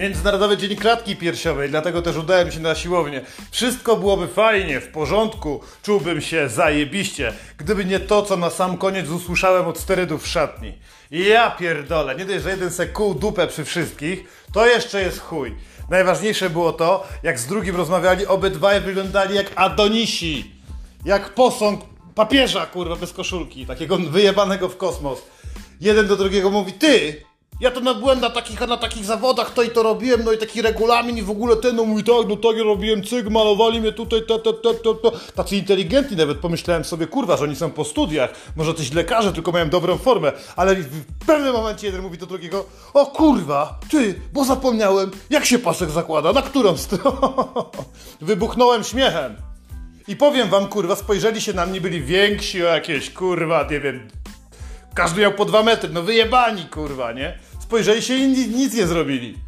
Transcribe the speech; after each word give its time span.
Międzynarodowy 0.00 0.56
Dzień 0.56 0.76
Klatki 0.76 1.16
Piersiowej, 1.16 1.70
dlatego 1.70 2.02
też 2.02 2.16
udałem 2.16 2.52
się 2.52 2.60
na 2.60 2.74
siłownię. 2.74 3.20
Wszystko 3.50 3.96
byłoby 3.96 4.28
fajnie, 4.28 4.80
w 4.80 4.88
porządku, 4.88 5.60
czułbym 5.82 6.20
się 6.20 6.48
zajebiście, 6.48 7.32
gdyby 7.58 7.84
nie 7.84 8.00
to, 8.00 8.22
co 8.22 8.36
na 8.36 8.50
sam 8.50 8.78
koniec 8.78 9.08
usłyszałem 9.08 9.66
od 9.66 9.78
sterydów 9.78 10.24
w 10.24 10.26
szatni. 10.26 10.78
Ja 11.10 11.50
pierdolę, 11.50 12.14
nie 12.14 12.24
dość, 12.24 12.42
że 12.42 12.50
jeden 12.50 12.70
se 12.70 12.86
kół 12.86 13.14
dupę 13.14 13.46
przy 13.46 13.64
wszystkich, 13.64 14.24
to 14.52 14.66
jeszcze 14.66 15.02
jest 15.02 15.20
chuj. 15.20 15.54
Najważniejsze 15.90 16.50
było 16.50 16.72
to, 16.72 17.08
jak 17.22 17.38
z 17.38 17.46
drugim 17.46 17.76
rozmawiali, 17.76 18.26
obydwaj 18.26 18.80
wyglądali 18.80 19.34
jak 19.34 19.52
Adonisi. 19.56 20.50
Jak 21.04 21.34
posąg 21.34 21.80
papieża, 22.14 22.66
kurwa, 22.66 22.96
bez 22.96 23.12
koszulki, 23.12 23.66
takiego 23.66 23.96
wyjebanego 23.96 24.68
w 24.68 24.76
kosmos. 24.76 25.22
Jeden 25.80 26.06
do 26.06 26.16
drugiego 26.16 26.50
mówi, 26.50 26.72
ty, 26.72 27.22
ja 27.60 27.70
to 27.70 27.80
na 27.80 27.94
byłem 27.94 28.20
na 28.20 28.30
takich, 28.30 28.68
na 28.68 28.76
takich 28.76 29.04
zawodach, 29.04 29.52
to 29.54 29.62
i 29.62 29.70
to 29.70 29.82
robiłem, 29.82 30.24
no 30.24 30.32
i 30.32 30.38
taki 30.38 30.62
regulamin 30.62 31.18
i 31.18 31.22
w 31.22 31.30
ogóle 31.30 31.56
ten, 31.56 31.76
no 31.76 31.84
mówi 31.84 32.04
tak, 32.04 32.28
no 32.28 32.36
tak 32.36 32.56
ja 32.56 32.64
robiłem 32.64 33.04
cyk, 33.04 33.30
malowali 33.30 33.80
mnie 33.80 33.92
tutaj, 33.92 34.22
te, 34.28 34.38
te, 34.38 34.52
te, 34.52 34.74
te, 34.74 34.94
te. 34.94 35.32
Tacy 35.34 35.56
inteligentni 35.56 36.16
nawet 36.16 36.38
pomyślałem 36.38 36.84
sobie, 36.84 37.06
kurwa, 37.06 37.36
że 37.36 37.44
oni 37.44 37.56
są 37.56 37.70
po 37.70 37.84
studiach, 37.84 38.30
może 38.56 38.74
coś 38.74 38.92
lekarze, 38.92 39.32
tylko 39.32 39.52
mają 39.52 39.68
dobrą 39.68 39.98
formę, 39.98 40.32
ale 40.56 40.74
w 40.74 41.04
pewnym 41.26 41.52
momencie 41.52 41.86
jeden 41.86 42.02
mówi 42.02 42.18
do 42.18 42.26
drugiego, 42.26 42.64
o 42.94 43.06
kurwa, 43.06 43.80
ty, 43.90 44.20
bo 44.32 44.44
zapomniałem, 44.44 45.10
jak 45.30 45.44
się 45.44 45.58
pasek 45.58 45.90
zakłada, 45.90 46.32
na 46.32 46.42
którą 46.42 46.76
stronę? 46.76 47.18
Wybuchnąłem 48.20 48.84
śmiechem. 48.84 49.36
I 50.08 50.16
powiem 50.16 50.48
wam, 50.48 50.66
kurwa, 50.66 50.96
spojrzeli 50.96 51.40
się 51.40 51.52
na 51.52 51.66
mnie, 51.66 51.80
byli 51.80 52.02
więksi 52.02 52.64
o 52.64 52.66
jakieś, 52.66 53.10
kurwa, 53.10 53.66
nie 53.70 53.80
wiem, 53.80 54.08
każdy 54.94 55.20
miał 55.20 55.32
po 55.32 55.44
dwa 55.44 55.62
metry, 55.62 55.88
no 55.88 56.02
wyjebani, 56.02 56.64
kurwa, 56.64 57.12
nie? 57.12 57.38
Spojrzeli 57.70 58.02
się 58.02 58.14
i 58.14 58.28
nic 58.28 58.74
nie 58.74 58.86
zrobili. 58.86 59.38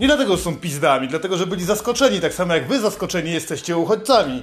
Nie 0.00 0.06
dlatego, 0.06 0.36
że 0.36 0.42
są 0.42 0.56
pizdami, 0.56 1.08
dlatego, 1.08 1.36
że 1.36 1.46
byli 1.46 1.64
zaskoczeni, 1.64 2.20
tak 2.20 2.34
samo 2.34 2.54
jak 2.54 2.68
wy 2.68 2.80
zaskoczeni 2.80 3.32
jesteście 3.32 3.76
uchodźcami. 3.76 4.42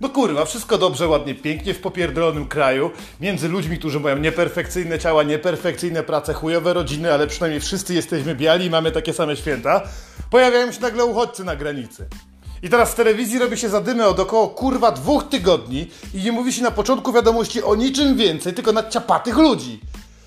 No 0.00 0.08
kurwa, 0.08 0.44
wszystko 0.44 0.78
dobrze, 0.78 1.08
ładnie, 1.08 1.34
pięknie 1.34 1.74
w 1.74 1.80
popierdolonym 1.80 2.48
kraju, 2.48 2.90
między 3.20 3.48
ludźmi, 3.48 3.78
którzy 3.78 4.00
mają 4.00 4.18
nieperfekcyjne 4.18 4.98
ciała, 4.98 5.22
nieperfekcyjne 5.22 6.02
prace, 6.02 6.34
chujowe 6.34 6.72
rodziny, 6.72 7.12
ale 7.12 7.26
przynajmniej 7.26 7.60
wszyscy 7.60 7.94
jesteśmy 7.94 8.34
biali 8.34 8.66
i 8.66 8.70
mamy 8.70 8.92
takie 8.92 9.12
same 9.12 9.36
święta, 9.36 9.82
pojawiają 10.30 10.72
się 10.72 10.80
nagle 10.80 11.04
uchodźcy 11.04 11.44
na 11.44 11.56
granicy. 11.56 12.08
I 12.62 12.68
teraz 12.68 12.92
w 12.92 12.94
telewizji 12.94 13.38
robi 13.38 13.56
się 13.56 13.68
zadymy 13.68 14.06
od 14.06 14.20
około 14.20 14.48
kurwa 14.48 14.92
dwóch 14.92 15.28
tygodni 15.28 15.90
i 16.14 16.18
nie 16.18 16.32
mówi 16.32 16.52
się 16.52 16.62
na 16.62 16.70
początku 16.70 17.12
wiadomości 17.12 17.62
o 17.62 17.74
niczym 17.74 18.16
więcej, 18.16 18.54
tylko 18.54 18.72
na 18.72 18.88
ciapatych 18.88 19.36
ludzi. 19.36 19.80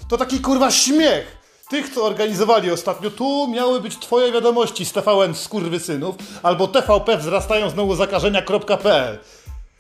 To 0.08 0.18
taki 0.18 0.40
kurwa 0.40 0.72
śmiech. 0.72 1.41
Tych, 1.72 1.90
co 1.90 2.06
organizowali 2.06 2.72
ostatnio, 2.72 3.12
tu 3.12 3.48
miały 3.48 3.82
być 3.82 3.98
twoje 3.98 4.32
wiadomości 4.32 4.86
z 4.86 4.92
TVN 4.92 5.36
skurwysynów 5.36 6.16
albo 6.44 6.68
TVP 6.68 7.18
wzrastają 7.18 7.70
znowu 7.70 7.96
zakażenia.pl. 7.96 9.20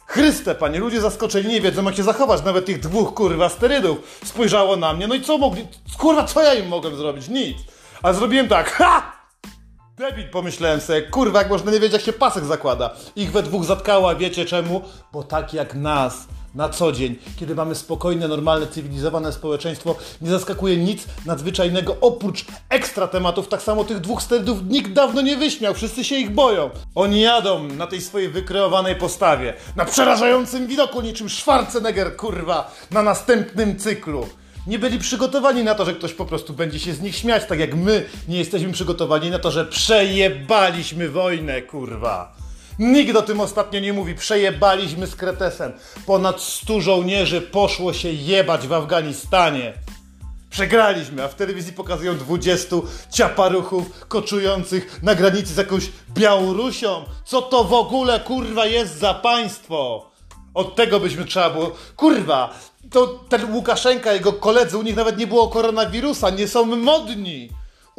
Chryste, 0.05 0.55
panie, 0.55 0.79
ludzie 0.79 1.01
zaskoczeni 1.01 1.49
nie 1.49 1.61
wiedzą 1.61 1.83
jak 1.83 1.95
się 1.95 2.03
zachować, 2.03 2.43
nawet 2.43 2.65
tych 2.65 2.79
dwóch 2.79 3.13
kurwa 3.13 3.49
sterydów 3.49 4.19
spojrzało 4.25 4.75
na 4.75 4.93
mnie, 4.93 5.07
no 5.07 5.15
i 5.15 5.21
co 5.21 5.37
mogli, 5.37 5.67
kurwa 5.97 6.23
co 6.23 6.41
ja 6.43 6.53
im 6.53 6.67
mogłem 6.67 6.95
zrobić? 6.95 7.27
Nic. 7.27 7.57
A 8.03 8.13
zrobiłem 8.13 8.47
tak, 8.47 8.71
ha! 8.71 9.11
Debil, 9.97 10.29
pomyślałem 10.29 10.81
sobie, 10.81 11.01
kurwa, 11.01 11.39
jak 11.39 11.49
można 11.49 11.71
nie 11.71 11.79
wiedzieć, 11.79 11.93
jak 11.93 12.01
się 12.01 12.13
pasek 12.13 12.45
zakłada. 12.45 12.89
Ich 13.15 13.31
we 13.31 13.43
dwóch 13.43 13.63
zatkała, 13.65 14.15
wiecie 14.15 14.45
czemu? 14.45 14.81
Bo 15.13 15.23
tak 15.23 15.53
jak 15.53 15.75
nas, 15.75 16.27
na 16.55 16.69
co 16.69 16.91
dzień, 16.91 17.15
kiedy 17.39 17.55
mamy 17.55 17.75
spokojne, 17.75 18.27
normalne, 18.27 18.67
cywilizowane 18.67 19.33
społeczeństwo, 19.33 19.95
nie 20.21 20.29
zaskakuje 20.29 20.77
nic 20.77 21.05
nadzwyczajnego 21.25 21.97
oprócz 22.01 22.45
ekstra 22.69 23.07
tematów. 23.07 23.47
Tak 23.47 23.61
samo 23.61 23.83
tych 23.83 23.99
dwóch 23.99 24.21
sterydów 24.21 24.57
nikt 24.67 24.93
dawno 24.93 25.21
nie 25.21 25.37
wyśmiał, 25.37 25.73
wszyscy 25.73 26.03
się 26.03 26.15
ich 26.15 26.31
boją. 26.31 26.69
Oni 26.95 27.21
jadą 27.21 27.63
na 27.63 27.87
tej 27.87 28.01
swojej 28.01 28.29
wykreowanej 28.29 28.95
postawie, 28.95 29.53
na 29.75 29.85
przerażającym 29.85 30.67
widoku 30.67 31.01
niczym 31.01 31.29
Schwarzenegger, 31.29 32.15
kurwa, 32.15 32.75
na 32.91 33.03
następnym 33.03 33.79
cyklu 33.79 34.25
nie 34.67 34.79
byli 34.79 34.99
przygotowani 34.99 35.63
na 35.63 35.75
to, 35.75 35.85
że 35.85 35.93
ktoś 35.93 36.13
po 36.13 36.25
prostu 36.25 36.53
będzie 36.53 36.79
się 36.79 36.93
z 36.93 37.01
nich 37.01 37.15
śmiać, 37.15 37.43
tak 37.45 37.59
jak 37.59 37.75
my 37.75 38.05
nie 38.27 38.37
jesteśmy 38.37 38.71
przygotowani 38.71 39.29
na 39.29 39.39
to, 39.39 39.51
że 39.51 39.65
przejebaliśmy 39.65 41.09
wojnę, 41.09 41.61
kurwa. 41.61 42.40
Nikt 42.81 43.15
o 43.15 43.21
tym 43.21 43.41
ostatnio 43.41 43.79
nie 43.79 43.93
mówi. 43.93 44.15
Przejebaliśmy 44.15 45.07
z 45.07 45.15
Kretesem. 45.15 45.73
Ponad 46.05 46.41
100 46.41 46.81
żołnierzy 46.81 47.41
poszło 47.41 47.93
się 47.93 48.09
jebać 48.11 48.67
w 48.67 48.73
Afganistanie. 48.73 49.73
Przegraliśmy, 50.49 51.23
a 51.23 51.27
w 51.27 51.35
telewizji 51.35 51.73
pokazują 51.73 52.17
20 52.17 52.75
ciaparuchów 53.11 54.07
koczujących 54.07 55.03
na 55.03 55.15
granicy 55.15 55.53
z 55.53 55.57
jakąś 55.57 55.89
Białorusią. 56.13 57.05
Co 57.25 57.41
to 57.41 57.63
w 57.63 57.73
ogóle 57.73 58.19
kurwa 58.19 58.65
jest 58.65 58.99
za 58.99 59.13
państwo? 59.13 60.11
Od 60.53 60.75
tego 60.75 60.99
byśmy 60.99 61.25
trzeba 61.25 61.49
było. 61.49 61.71
Kurwa, 61.95 62.53
to 62.91 63.07
ten 63.29 63.53
Łukaszenka, 63.53 64.13
jego 64.13 64.33
koledzy, 64.33 64.77
u 64.77 64.81
nich 64.81 64.95
nawet 64.95 65.17
nie 65.17 65.27
było 65.27 65.47
koronawirusa, 65.47 66.29
nie 66.29 66.47
są 66.47 66.65
modni. 66.65 67.49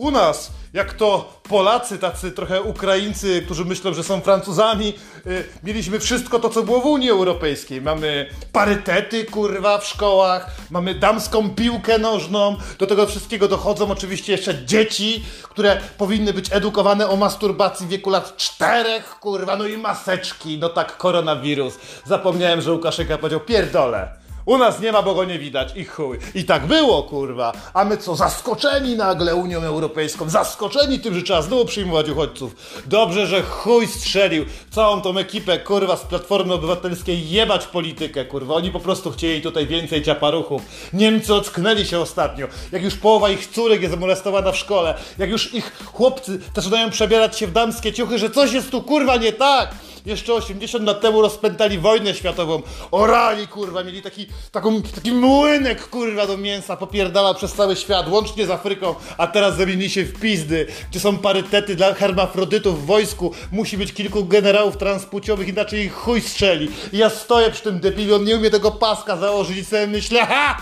U 0.02 0.10
nas, 0.10 0.52
jak 0.72 0.92
to 0.92 1.40
Polacy, 1.48 1.98
tacy 1.98 2.32
trochę 2.32 2.62
Ukraińcy, 2.62 3.42
którzy 3.42 3.64
myślą, 3.64 3.94
że 3.94 4.04
są 4.04 4.20
Francuzami, 4.20 4.94
yy, 5.26 5.44
mieliśmy 5.62 6.00
wszystko 6.00 6.38
to, 6.38 6.48
co 6.48 6.62
było 6.62 6.80
w 6.80 6.86
Unii 6.86 7.10
Europejskiej. 7.10 7.82
Mamy 7.82 8.30
parytety, 8.52 9.24
kurwa, 9.24 9.78
w 9.78 9.86
szkołach, 9.86 10.50
mamy 10.70 10.94
damską 10.94 11.50
piłkę 11.50 11.98
nożną, 11.98 12.56
do 12.78 12.86
tego 12.86 13.06
wszystkiego 13.06 13.48
dochodzą 13.48 13.90
oczywiście 13.90 14.32
jeszcze 14.32 14.64
dzieci, 14.64 15.24
które 15.42 15.80
powinny 15.98 16.32
być 16.32 16.52
edukowane 16.52 17.08
o 17.08 17.16
masturbacji 17.16 17.86
w 17.86 17.88
wieku 17.88 18.10
lat 18.10 18.36
czterech, 18.36 19.18
kurwa, 19.20 19.56
no 19.56 19.66
i 19.66 19.76
maseczki, 19.76 20.58
no 20.58 20.68
tak, 20.68 20.96
koronawirus. 20.96 21.78
Zapomniałem, 22.04 22.60
że 22.60 22.72
Łukaszenka 22.72 23.18
powiedział, 23.18 23.40
pierdolę. 23.40 24.21
U 24.46 24.58
nas 24.58 24.80
nie 24.80 24.92
ma, 24.92 25.02
bo 25.02 25.14
go 25.14 25.24
nie 25.24 25.38
widać 25.38 25.76
i 25.76 25.84
chuj. 25.84 26.18
I 26.34 26.44
tak 26.44 26.66
było, 26.66 27.02
kurwa. 27.02 27.52
A 27.74 27.84
my 27.84 27.96
co, 27.96 28.16
zaskoczeni 28.16 28.96
nagle 28.96 29.36
Unią 29.36 29.60
Europejską, 29.60 30.30
zaskoczeni 30.30 31.00
tym, 31.00 31.14
że 31.14 31.22
trzeba 31.22 31.42
znowu 31.42 31.64
przyjmować 31.64 32.08
uchodźców. 32.08 32.56
Dobrze, 32.86 33.26
że 33.26 33.42
chuj 33.42 33.86
strzelił 33.86 34.44
całą 34.70 35.02
tą 35.02 35.18
ekipę, 35.18 35.58
kurwa, 35.58 35.96
z 35.96 36.00
Platformy 36.00 36.54
Obywatelskiej 36.54 37.30
jebać 37.30 37.66
politykę, 37.66 38.24
kurwa. 38.24 38.54
Oni 38.54 38.70
po 38.70 38.80
prostu 38.80 39.10
chcieli 39.10 39.42
tutaj 39.42 39.66
więcej 39.66 40.02
ciaparuchów. 40.02 40.62
Niemcy 40.92 41.34
ocknęli 41.34 41.86
się 41.86 41.98
ostatnio. 41.98 42.46
Jak 42.72 42.82
już 42.82 42.94
połowa 42.94 43.30
ich 43.30 43.46
córek 43.46 43.82
jest 43.82 43.98
molestowana 43.98 44.52
w 44.52 44.56
szkole, 44.56 44.94
jak 45.18 45.30
już 45.30 45.54
ich 45.54 45.84
chłopcy 45.84 46.40
zaczynają 46.56 46.90
przebierać 46.90 47.38
się 47.38 47.46
w 47.46 47.52
damskie 47.52 47.92
ciuchy, 47.92 48.18
że 48.18 48.30
coś 48.30 48.52
jest 48.52 48.70
tu, 48.70 48.82
kurwa, 48.82 49.16
nie 49.16 49.32
tak 49.32 49.74
jeszcze 50.06 50.34
80 50.34 50.84
lat 50.84 51.00
temu 51.00 51.22
rozpętali 51.22 51.78
wojnę 51.78 52.14
światową, 52.14 52.62
orali, 52.90 53.48
kurwa, 53.48 53.84
mieli 53.84 54.02
taki, 54.02 54.26
taką, 54.52 54.82
taki 54.82 55.12
młynek, 55.12 55.88
kurwa, 55.88 56.26
do 56.26 56.36
mięsa, 56.36 56.76
popierdala 56.76 57.34
przez 57.34 57.52
cały 57.52 57.76
świat, 57.76 58.08
łącznie 58.08 58.46
z 58.46 58.50
Afryką, 58.50 58.94
a 59.18 59.26
teraz 59.26 59.56
zamienili 59.56 59.90
się 59.90 60.04
w 60.04 60.20
pizdy, 60.20 60.66
gdzie 60.90 61.00
są 61.00 61.18
parytety 61.18 61.76
dla 61.76 61.94
hermafrodytów 61.94 62.82
w 62.82 62.86
wojsku, 62.86 63.34
musi 63.52 63.78
być 63.78 63.92
kilku 63.92 64.24
generałów 64.24 64.76
transpłciowych, 64.76 65.48
inaczej 65.48 65.80
ich 65.80 65.94
chuj 65.94 66.20
strzeli. 66.20 66.68
I 66.92 66.98
ja 66.98 67.10
stoję 67.10 67.50
przy 67.50 67.62
tym 67.62 67.80
debilu, 67.80 68.14
on 68.14 68.24
nie 68.24 68.36
umie 68.36 68.50
tego 68.50 68.70
paska 68.70 69.16
założyć 69.16 69.56
i 69.56 69.64
sobie 69.64 69.86
myślę, 69.86 70.26
ha! 70.26 70.56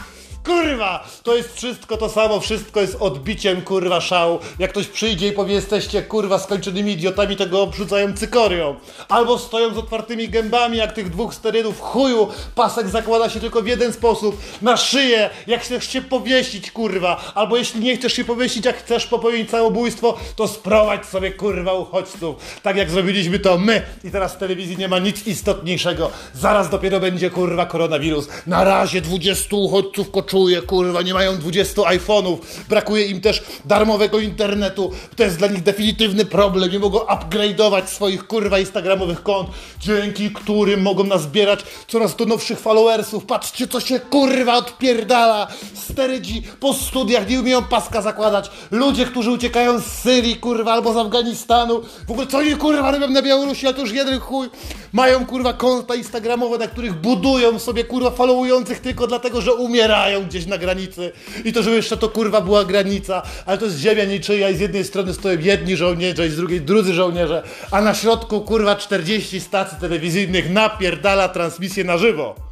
Kurwa! 0.45 1.05
To 1.23 1.37
jest 1.37 1.57
wszystko 1.57 1.97
to 1.97 2.09
samo, 2.09 2.41
wszystko 2.41 2.81
jest 2.81 2.97
odbiciem, 3.01 3.63
kurwa, 3.63 4.01
szału. 4.01 4.39
Jak 4.59 4.71
ktoś 4.71 4.87
przyjdzie 4.87 5.29
i 5.29 5.33
powie, 5.33 5.55
jesteście, 5.55 6.03
kurwa, 6.03 6.39
skończonymi 6.39 6.93
idiotami, 6.93 7.37
tego 7.37 7.63
obrzucają 7.63 8.13
cykorią. 8.17 8.77
Albo 9.09 9.39
stoją 9.39 9.75
z 9.75 9.79
otwartymi 9.79 10.29
gębami, 10.29 10.79
jak 10.79 10.93
tych 10.93 11.11
dwóch 11.11 11.35
sterydów 11.35 11.81
chuju. 11.81 12.29
Pasek 12.55 12.89
zakłada 12.89 13.31
się 13.31 13.41
tylko 13.41 13.63
w 13.63 13.67
jeden 13.67 13.93
sposób, 13.93 14.41
na 14.63 14.77
szyję, 14.77 15.31
jak 15.47 15.61
chcesz 15.63 15.89
się 15.89 16.03
powiesić, 16.03 16.71
kurwa. 16.71 17.33
Albo 17.35 17.57
jeśli 17.57 17.81
nie 17.81 17.97
chcesz 17.97 18.13
się 18.13 18.25
powiesić, 18.25 18.65
jak 18.65 18.77
chcesz 18.77 19.07
popełnić 19.07 19.51
samobójstwo, 19.51 20.19
to 20.37 20.49
sprowadź 20.49 21.07
sobie, 21.07 21.33
kurwa, 21.33 21.73
uchodźców. 21.73 22.37
Tak 22.63 22.77
jak 22.77 22.91
zrobiliśmy 22.91 23.39
to 23.39 23.59
my. 23.59 23.83
I 24.05 24.11
teraz 24.11 24.35
w 24.35 24.39
telewizji 24.39 24.77
nie 24.77 24.89
ma 24.89 24.99
nic 24.99 25.27
istotniejszego. 25.27 26.11
Zaraz 26.35 26.71
dopiero 26.71 27.01
będzie, 27.01 27.31
kurwa, 27.31 27.67
koronawirus. 27.67 28.29
Na 28.47 28.65
razie 28.65 29.01
20 29.01 29.57
uchodźców 29.57 30.11
koczuje, 30.31 30.63
kurwa, 30.63 31.03
nie 31.03 31.15
mają 31.15 31.37
20 31.37 31.83
iPhone'ów, 31.83 32.39
brakuje 32.69 33.07
im 33.07 33.21
też 33.21 33.43
darmowego 33.65 34.21
internetu, 34.21 34.93
to 35.17 35.23
jest 35.23 35.39
dla 35.39 35.49
nich 35.49 35.63
definitywny 35.63 36.25
problem, 36.25 36.73
nie 36.73 36.79
mogą 36.79 36.99
upgrade'ować 36.99 37.87
swoich, 37.87 38.27
kurwa, 38.27 38.59
instagramowych 38.59 39.23
kont, 39.23 39.49
dzięki 39.81 40.31
którym 40.31 40.83
mogą 40.83 41.05
nazbierać 41.05 41.61
coraz 41.89 42.17
to 42.17 42.25
nowszych 42.25 42.59
followersów, 42.59 43.25
patrzcie, 43.25 43.69
co 43.69 43.81
się, 43.81 44.01
kurwa, 44.01 44.57
odpierdala, 44.57 45.49
sterydzi 45.75 46.43
po 46.61 46.75
studiach 46.75 47.29
nie 47.29 47.41
umieją 47.41 47.63
paska 47.63 48.03
zakładać, 48.03 48.51
ludzie, 48.71 49.07
którzy 49.07 49.31
uciekają 49.31 49.81
z 49.81 49.87
Syrii, 49.87 50.37
kurwa, 50.37 50.73
albo 50.73 50.93
z 50.93 50.97
Afganistanu, 50.97 51.83
w 52.09 52.11
ogóle 52.11 52.27
co 52.27 52.39
oni, 52.39 52.57
kurwa, 52.57 52.91
robią 52.91 53.09
na 53.09 53.23
Białorusi, 53.23 53.67
a 53.67 53.73
to 53.73 53.81
już 53.81 53.93
jeden 53.93 54.21
chuj, 54.21 54.49
mają, 54.93 55.27
kurwa, 55.27 55.53
konta 55.53 55.95
instagramowe, 55.95 56.59
na 56.59 56.67
których 56.67 56.95
budują 56.95 57.59
sobie, 57.59 57.85
kurwa, 57.85 58.11
followujących 58.11 58.81
tylko 58.81 59.07
dlatego, 59.07 59.41
że 59.41 59.55
umierają 59.55 60.20
gdzieś 60.25 60.47
na 60.47 60.59
granicy 60.59 61.13
i 61.45 61.53
to, 61.53 61.63
że 61.63 61.71
jeszcze 61.71 61.97
to 61.97 62.09
kurwa 62.09 62.41
była 62.41 62.65
granica, 62.65 63.23
ale 63.47 63.59
to 63.59 63.65
jest 63.65 63.79
ziemia 63.79 64.05
niczyja 64.05 64.51
i 64.51 64.57
z 64.57 64.61
jednej 64.61 64.85
strony 64.85 65.15
stoją 65.15 65.39
jedni 65.41 65.77
żołnierze 65.77 66.27
i 66.27 66.31
z 66.31 66.37
drugiej 66.37 66.61
drudzy 66.61 66.95
żołnierze, 66.95 67.43
a 67.71 67.81
na 67.81 67.95
środku 67.95 68.41
kurwa 68.41 68.77
40 68.77 69.41
stacji 69.41 69.79
telewizyjnych 69.81 70.51
napierdala 70.51 71.29
transmisję 71.29 71.85
na 71.85 71.99
żywo. 71.99 72.51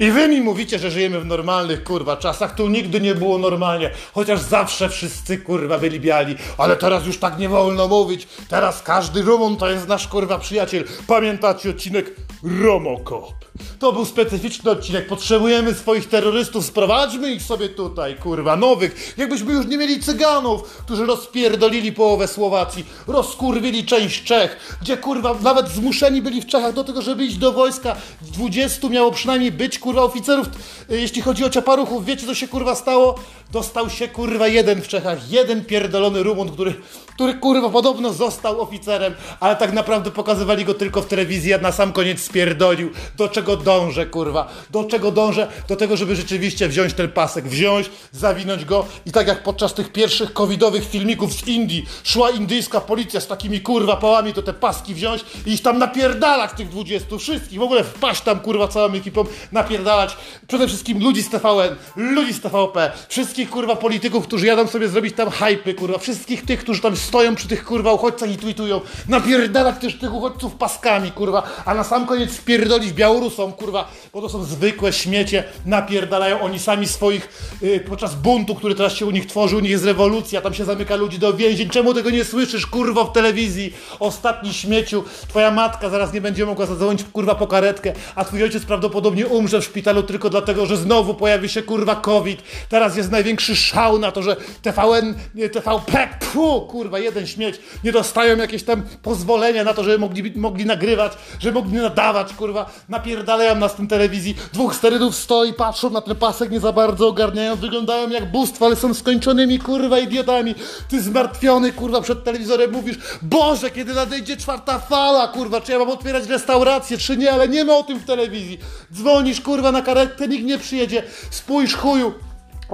I 0.00 0.10
wy 0.10 0.28
mi 0.28 0.40
mówicie, 0.40 0.78
że 0.78 0.90
żyjemy 0.90 1.20
w 1.20 1.26
normalnych 1.26 1.84
kurwa 1.84 2.16
czasach, 2.16 2.54
tu 2.54 2.68
nigdy 2.68 3.00
nie 3.00 3.14
było 3.14 3.38
normalnie, 3.38 3.90
chociaż 4.12 4.40
zawsze 4.40 4.88
wszyscy 4.88 5.38
kurwa 5.38 5.78
byli 5.78 6.00
biali, 6.00 6.36
ale 6.58 6.76
teraz 6.76 7.06
już 7.06 7.18
tak 7.18 7.38
nie 7.38 7.48
wolno 7.48 7.88
mówić, 7.88 8.28
teraz 8.48 8.82
każdy 8.82 9.22
Rumun 9.22 9.56
to 9.56 9.70
jest 9.70 9.88
nasz 9.88 10.08
kurwa 10.08 10.38
przyjaciel. 10.38 10.84
Pamiętacie 11.06 11.70
odcinek 11.70 12.16
Romokop? 12.62 13.43
To 13.84 13.92
był 13.92 14.04
specyficzny 14.04 14.70
odcinek, 14.70 15.06
potrzebujemy 15.06 15.74
swoich 15.74 16.08
terrorystów, 16.08 16.66
sprowadźmy 16.66 17.32
ich 17.32 17.42
sobie 17.42 17.68
tutaj, 17.68 18.14
kurwa, 18.14 18.56
nowych, 18.56 19.14
jakbyśmy 19.16 19.52
już 19.52 19.66
nie 19.66 19.78
mieli 19.78 20.00
cyganów, 20.00 20.62
którzy 20.62 21.06
rozpierdolili 21.06 21.92
połowę 21.92 22.28
Słowacji, 22.28 22.84
rozkurwili 23.06 23.84
część 23.84 24.22
Czech, 24.22 24.76
gdzie 24.82 24.96
kurwa 24.96 25.36
nawet 25.42 25.68
zmuszeni 25.68 26.22
byli 26.22 26.42
w 26.42 26.46
Czechach 26.46 26.74
do 26.74 26.84
tego, 26.84 27.02
żeby 27.02 27.24
iść 27.24 27.36
do 27.36 27.52
wojska, 27.52 27.96
20 28.22 28.88
miało 28.88 29.12
przynajmniej 29.12 29.52
być 29.52 29.78
kurwa 29.78 30.02
oficerów, 30.02 30.46
y, 30.90 31.00
jeśli 31.00 31.22
chodzi 31.22 31.44
o 31.44 31.50
ciaparuchów, 31.50 32.04
wiecie 32.04 32.26
co 32.26 32.34
się 32.34 32.48
kurwa 32.48 32.74
stało? 32.74 33.14
Dostał 33.52 33.90
się 33.90 34.08
kurwa 34.08 34.48
jeden 34.48 34.82
w 34.82 34.88
Czechach, 34.88 35.30
jeden 35.30 35.64
pierdolony 35.64 36.22
Rumun, 36.22 36.52
który, 36.52 36.74
który 37.14 37.34
kurwa 37.34 37.70
podobno 37.70 38.12
został 38.12 38.60
oficerem, 38.60 39.14
ale 39.40 39.56
tak 39.56 39.72
naprawdę 39.72 40.10
pokazywali 40.10 40.64
go 40.64 40.74
tylko 40.74 41.02
w 41.02 41.06
telewizji, 41.06 41.54
a 41.54 41.58
na 41.58 41.72
sam 41.72 41.92
koniec 41.92 42.20
spierdolił. 42.20 42.90
Do 43.16 43.28
czego 43.28 43.56
dążę 43.80 44.06
kurwa? 44.06 44.48
Do 44.70 44.84
czego 44.84 45.10
dążę? 45.10 45.48
Do 45.68 45.76
tego, 45.76 45.96
żeby 45.96 46.16
rzeczywiście 46.16 46.68
wziąć 46.68 46.94
ten 46.94 47.08
pasek, 47.08 47.48
wziąć, 47.48 47.90
zawinąć 48.12 48.64
go 48.64 48.86
i 49.06 49.12
tak 49.12 49.28
jak 49.28 49.42
podczas 49.42 49.74
tych 49.74 49.92
pierwszych 49.92 50.32
covidowych 50.32 50.88
filmików 50.88 51.32
z 51.32 51.48
Indii 51.48 51.86
szła 52.04 52.30
indyjska 52.30 52.80
policja 52.80 53.20
z 53.20 53.26
takimi 53.26 53.60
kurwa 53.60 53.96
pałami, 53.96 54.32
to 54.32 54.42
te 54.42 54.52
paski 54.52 54.94
wziąć 54.94 55.24
i 55.46 55.52
iść 55.52 55.62
tam 55.62 55.78
napierdalać 55.78 56.50
tych 56.56 56.68
20 56.68 57.18
wszystkich, 57.18 57.58
w 57.58 57.62
ogóle 57.62 57.84
wpaść 57.84 58.20
tam 58.20 58.40
kurwa 58.40 58.68
całą 58.68 58.92
ekipą, 58.92 59.24
napierdalać. 59.52 60.16
Przede 60.48 60.68
wszystkim 60.68 61.02
ludzi 61.02 61.22
z 61.22 61.30
TVN, 61.30 61.76
ludzi 61.96 62.32
z 62.32 62.40
TVP, 62.40 62.92
wszystkich 63.08 63.50
kurwa 63.50 63.76
polityków, 63.76 64.26
którzy 64.26 64.46
jadą 64.46 64.66
sobie 64.66 64.88
zrobić 64.88 65.16
tam 65.16 65.30
hypy, 65.30 65.74
kurwa, 65.74 65.98
wszystkich 65.98 66.44
tych, 66.44 66.60
którzy 66.60 66.80
tam 66.80 66.96
stoją 66.96 67.34
przy 67.34 67.48
tych 67.48 67.64
kurwa 67.64 67.92
uchodźcach 67.92 68.30
i 68.30 68.36
tweetują, 68.36 68.80
napierdalać 69.08 69.80
też 69.80 69.98
tych 69.98 70.14
uchodźców 70.14 70.54
paskami, 70.54 71.12
kurwa, 71.12 71.42
a 71.64 71.74
na 71.74 71.84
sam 71.84 72.06
koniec 72.06 72.30
wpierdolić 72.30 72.92
Białorusom, 72.92 73.52
kurwa, 73.54 73.88
bo 74.12 74.20
to 74.20 74.28
są 74.28 74.44
zwykłe 74.44 74.92
śmiecie, 74.92 75.44
napierdalają 75.66 76.40
oni 76.40 76.58
sami 76.58 76.88
swoich, 76.88 77.28
yy, 77.62 77.80
podczas 77.80 78.14
buntu, 78.14 78.54
który 78.54 78.74
teraz 78.74 78.92
się 78.94 79.06
u 79.06 79.10
nich 79.10 79.26
tworzy, 79.26 79.56
u 79.56 79.60
nich 79.60 79.70
jest 79.70 79.84
rewolucja, 79.84 80.40
tam 80.40 80.54
się 80.54 80.64
zamyka 80.64 80.96
ludzi 80.96 81.18
do 81.18 81.34
więzień, 81.34 81.68
czemu 81.68 81.94
tego 81.94 82.10
nie 82.10 82.24
słyszysz, 82.24 82.66
kurwa, 82.66 83.04
w 83.04 83.12
telewizji, 83.12 83.74
ostatni 83.98 84.54
śmieciu, 84.54 85.04
twoja 85.28 85.50
matka 85.50 85.88
zaraz 85.88 86.12
nie 86.12 86.20
będzie 86.20 86.46
mogła 86.46 86.66
zadzwonić, 86.66 87.04
kurwa, 87.12 87.34
po 87.34 87.46
karetkę, 87.46 87.92
a 88.14 88.24
twój 88.24 88.42
ojciec 88.42 88.64
prawdopodobnie 88.64 89.26
umrze 89.26 89.60
w 89.60 89.64
szpitalu 89.64 90.02
tylko 90.02 90.30
dlatego, 90.30 90.66
że 90.66 90.76
znowu 90.76 91.14
pojawi 91.14 91.48
się, 91.48 91.62
kurwa, 91.62 91.96
COVID, 91.96 92.42
teraz 92.68 92.96
jest 92.96 93.10
największy 93.10 93.56
szał 93.56 93.98
na 93.98 94.12
to, 94.12 94.22
że 94.22 94.36
TVN, 94.62 95.14
nie, 95.34 95.48
TVP, 95.48 96.08
pfu, 96.20 96.60
kurwa, 96.60 96.98
jeden 96.98 97.26
śmieć, 97.26 97.60
nie 97.84 97.92
dostają 97.92 98.36
jakieś 98.36 98.62
tam 98.62 98.82
pozwolenia 99.02 99.64
na 99.64 99.74
to, 99.74 99.84
żeby 99.84 99.98
mogli, 99.98 100.32
mogli 100.36 100.66
nagrywać, 100.66 101.12
żeby 101.40 101.54
mogli 101.54 101.78
nadawać, 101.78 102.32
kurwa, 102.32 102.70
napierdalają 102.88 103.43
nas 103.54 103.72
w 103.72 103.76
tym 103.76 103.88
telewizji, 103.88 104.34
dwóch 104.52 104.74
sterydów 104.74 105.16
stoi, 105.16 105.52
patrzą 105.52 105.90
na 105.90 106.00
ten 106.00 106.16
pasek, 106.16 106.50
nie 106.50 106.60
za 106.60 106.72
bardzo 106.72 107.08
ogarniają, 107.08 107.56
wyglądają 107.56 108.10
jak 108.10 108.30
bóstwa, 108.30 108.66
ale 108.66 108.76
są 108.76 108.94
skończonymi, 108.94 109.58
kurwa, 109.58 109.98
idiotami, 109.98 110.54
ty 110.88 111.02
zmartwiony, 111.02 111.72
kurwa, 111.72 112.00
przed 112.00 112.24
telewizorem 112.24 112.72
mówisz, 112.72 112.96
Boże, 113.22 113.70
kiedy 113.70 113.94
nadejdzie 113.94 114.36
czwarta 114.36 114.78
fala, 114.78 115.28
kurwa, 115.28 115.60
czy 115.60 115.72
ja 115.72 115.78
mam 115.78 115.90
otwierać 115.90 116.26
restaurację, 116.28 116.98
czy 116.98 117.16
nie, 117.16 117.32
ale 117.32 117.48
nie 117.48 117.64
ma 117.64 117.76
o 117.76 117.82
tym 117.82 117.98
w 117.98 118.04
telewizji, 118.04 118.58
dzwonisz, 118.94 119.40
kurwa, 119.40 119.72
na 119.72 119.82
karetkę, 119.82 120.28
nikt 120.28 120.44
nie 120.44 120.58
przyjedzie, 120.58 121.02
spójrz 121.30 121.74
chuju, 121.74 122.14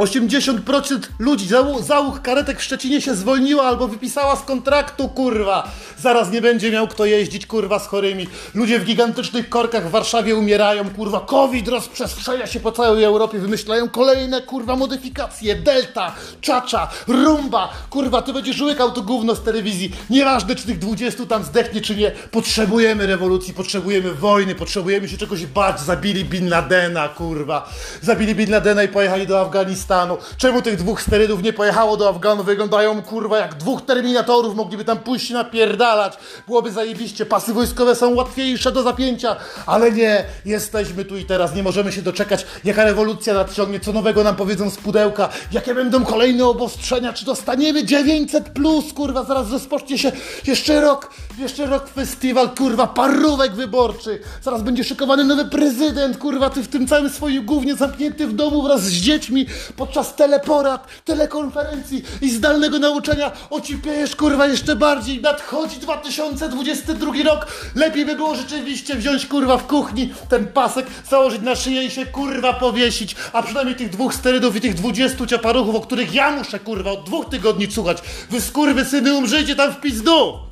80% 0.00 0.98
ludzi, 1.18 1.48
załóg, 1.48 1.82
załóg 1.82 2.20
karetek 2.22 2.58
w 2.58 2.62
Szczecinie 2.62 3.00
się 3.00 3.14
zwolniła 3.14 3.62
albo 3.62 3.88
wypisała 3.88 4.36
z 4.36 4.42
kontraktu, 4.42 5.08
kurwa. 5.08 5.70
Zaraz 5.98 6.30
nie 6.30 6.40
będzie 6.40 6.70
miał 6.70 6.88
kto 6.88 7.04
jeździć, 7.04 7.46
kurwa, 7.46 7.78
z 7.78 7.86
chorymi. 7.86 8.26
Ludzie 8.54 8.78
w 8.78 8.84
gigantycznych 8.84 9.48
korkach 9.48 9.88
w 9.88 9.90
Warszawie 9.90 10.36
umierają, 10.36 10.90
kurwa. 10.90 11.20
COVID 11.20 11.68
rozprzestrzenia 11.68 12.46
się 12.46 12.60
po 12.60 12.72
całej 12.72 13.04
Europie, 13.04 13.38
wymyślają 13.38 13.88
kolejne, 13.88 14.42
kurwa, 14.42 14.76
modyfikacje. 14.76 15.54
Delta, 15.54 16.14
czacza, 16.40 16.88
rumba. 17.08 17.72
Kurwa, 17.90 18.22
ty 18.22 18.32
będziesz 18.32 18.60
łykał 18.60 18.92
to 18.92 19.02
gówno 19.02 19.34
z 19.34 19.42
telewizji. 19.42 19.92
Nieważne, 20.10 20.54
czy 20.54 20.66
tych 20.66 20.78
20 20.78 21.26
tam 21.26 21.44
zdechnie, 21.44 21.80
czy 21.80 21.96
nie. 21.96 22.10
Potrzebujemy 22.10 23.06
rewolucji, 23.06 23.54
potrzebujemy 23.54 24.14
wojny, 24.14 24.54
potrzebujemy 24.54 25.08
się 25.08 25.16
czegoś 25.16 25.46
bać. 25.46 25.80
Zabili 25.80 26.24
Bin 26.24 26.48
Ladena, 26.48 27.08
kurwa. 27.08 27.68
Zabili 28.02 28.34
Bin 28.34 28.50
Ladena 28.50 28.82
i 28.82 28.88
pojechali 28.88 29.26
do 29.26 29.40
Afganistanu. 29.40 29.89
Czemu 30.36 30.62
tych 30.62 30.76
dwóch 30.76 31.02
sterydów 31.02 31.42
nie 31.42 31.52
pojechało 31.52 31.96
do 31.96 32.08
Afganu? 32.08 32.44
Wyglądają 32.44 33.02
kurwa 33.02 33.38
jak 33.38 33.54
dwóch 33.54 33.82
terminatorów, 33.82 34.54
mogliby 34.54 34.84
tam 34.84 34.98
pójść 34.98 35.30
napierdalać. 35.30 36.18
Byłoby 36.46 36.72
zajebiście, 36.72 37.26
pasy 37.26 37.52
wojskowe 37.52 37.94
są 37.94 38.14
łatwiejsze 38.14 38.72
do 38.72 38.82
zapięcia, 38.82 39.36
ale 39.66 39.92
nie, 39.92 40.24
jesteśmy 40.44 41.04
tu 41.04 41.16
i 41.16 41.24
teraz, 41.24 41.54
nie 41.54 41.62
możemy 41.62 41.92
się 41.92 42.02
doczekać, 42.02 42.46
jaka 42.64 42.84
rewolucja 42.84 43.34
nadciągnie, 43.34 43.80
co 43.80 43.92
nowego 43.92 44.24
nam 44.24 44.36
powiedzą 44.36 44.70
z 44.70 44.76
pudełka, 44.76 45.28
jakie 45.52 45.74
będą 45.74 46.04
kolejne 46.04 46.46
obostrzenia, 46.46 47.12
czy 47.12 47.24
dostaniemy 47.24 47.84
900 47.84 48.48
plus, 48.48 48.92
kurwa, 48.92 49.24
zaraz 49.24 49.50
rozpocznie 49.50 49.98
się 49.98 50.12
jeszcze 50.46 50.80
rok, 50.80 51.10
jeszcze 51.38 51.66
rok 51.66 51.88
festiwal, 51.88 52.50
kurwa, 52.50 52.86
parówek 52.86 53.52
wyborczych, 53.52 54.38
zaraz 54.42 54.62
będzie 54.62 54.84
szykowany 54.84 55.24
nowy 55.24 55.44
prezydent, 55.44 56.18
kurwa, 56.18 56.50
ty 56.50 56.62
w 56.62 56.68
tym 56.68 56.86
całym 56.86 57.10
swoim 57.10 57.46
głównie 57.46 57.74
zamknięty 57.74 58.26
w 58.26 58.32
domu 58.32 58.62
wraz 58.62 58.82
z 58.82 58.92
dziećmi, 58.92 59.46
podczas 59.76 60.14
teleporad, 60.14 60.86
telekonferencji 61.04 62.02
i 62.22 62.30
zdalnego 62.30 62.78
nauczania 62.78 63.32
ocipiejesz 63.50 64.16
kurwa 64.16 64.46
jeszcze 64.46 64.76
bardziej. 64.76 65.20
Nadchodzi 65.20 65.76
2022 65.76 67.12
rok. 67.24 67.46
Lepiej 67.74 68.06
by 68.06 68.16
było 68.16 68.34
rzeczywiście 68.34 68.94
wziąć 68.94 69.26
kurwa 69.26 69.56
w 69.56 69.66
kuchni 69.66 70.12
ten 70.28 70.46
pasek, 70.46 70.86
założyć 71.10 71.42
na 71.42 71.54
szyję 71.54 71.84
i 71.84 71.90
się 71.90 72.06
kurwa 72.06 72.52
powiesić. 72.52 73.16
A 73.32 73.42
przynajmniej 73.42 73.76
tych 73.76 73.90
dwóch 73.90 74.14
sterydów 74.14 74.56
i 74.56 74.60
tych 74.60 74.74
20 74.74 75.26
ciaparuchów, 75.26 75.74
o 75.74 75.80
których 75.80 76.14
ja 76.14 76.30
muszę 76.30 76.58
kurwa 76.58 76.90
od 76.90 77.04
dwóch 77.04 77.28
tygodni 77.28 77.72
słuchać. 77.72 77.98
Wy 78.30 78.40
skurwy 78.40 78.84
syny 78.84 79.14
umrzyjcie 79.14 79.56
tam 79.56 79.72
w 79.72 79.80
pizdu! 79.80 80.49